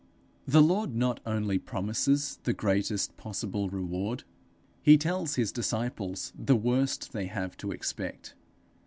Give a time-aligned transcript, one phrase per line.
[0.47, 4.23] The Lord not only promises the greatest possible reward;
[4.81, 8.33] he tells his disciples the worst they have to expect.